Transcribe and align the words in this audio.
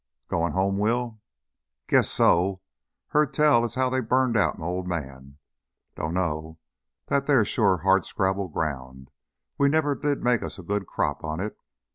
"Goin' 0.29 0.53
home, 0.53 0.79
Will?" 0.79 1.19
"Guess 1.85 2.09
so. 2.09 2.61
Heard 3.09 3.35
tell 3.35 3.63
as 3.63 3.75
how 3.75 3.87
they 3.91 3.99
burned 3.99 4.35
out 4.35 4.55
m' 4.55 4.63
old 4.63 4.87
man. 4.87 5.37
Dunno, 5.95 6.57
that 7.05 7.27
theah's 7.27 7.47
sure 7.49 7.77
hard 7.83 8.07
scrabble 8.07 8.47
ground; 8.47 9.11
we 9.59 9.69
never 9.69 9.93
did 9.93 10.23
make 10.23 10.41
us 10.41 10.57
a 10.57 10.63
good 10.63 10.87
crop 10.87 11.23
on 11.23 11.39
it. 11.39 11.55